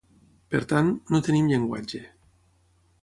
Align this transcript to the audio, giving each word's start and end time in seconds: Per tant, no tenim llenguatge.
Per 0.53 0.61
tant, 0.71 0.89
no 1.15 1.21
tenim 1.27 1.51
llenguatge. 1.51 2.03